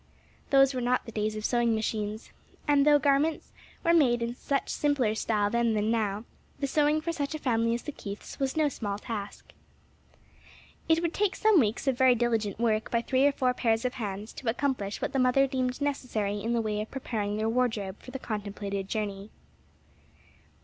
[0.49, 2.31] Those were not the days of sewing machines,
[2.67, 3.53] and though garments
[3.83, 6.25] were made in much simpler style then than now,
[6.59, 9.53] the sewing for such a family as the Keiths was no small task.
[10.89, 13.93] It would take some weeks of very diligent work by three or four pairs of
[13.93, 17.99] hands to accomplish what the mother deemed necessary in the way of preparing their wardrobe
[18.01, 19.29] for the contemplated journey.